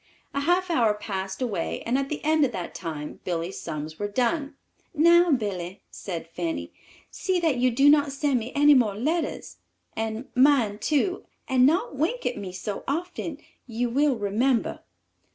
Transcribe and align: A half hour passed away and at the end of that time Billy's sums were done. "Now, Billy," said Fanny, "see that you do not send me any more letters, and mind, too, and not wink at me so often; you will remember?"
A 0.33 0.39
half 0.39 0.71
hour 0.71 0.95
passed 0.95 1.43
away 1.43 1.83
and 1.85 1.95
at 1.95 2.09
the 2.09 2.23
end 2.23 2.43
of 2.43 2.51
that 2.53 2.73
time 2.73 3.19
Billy's 3.23 3.59
sums 3.59 3.99
were 3.99 4.07
done. 4.07 4.55
"Now, 4.95 5.29
Billy," 5.29 5.83
said 5.91 6.27
Fanny, 6.27 6.73
"see 7.11 7.39
that 7.39 7.57
you 7.57 7.69
do 7.69 7.87
not 7.87 8.11
send 8.11 8.39
me 8.39 8.51
any 8.55 8.73
more 8.73 8.95
letters, 8.95 9.57
and 9.95 10.25
mind, 10.33 10.81
too, 10.81 11.23
and 11.47 11.67
not 11.67 11.95
wink 11.95 12.25
at 12.25 12.35
me 12.35 12.51
so 12.51 12.83
often; 12.87 13.37
you 13.67 13.91
will 13.91 14.15
remember?" 14.15 14.79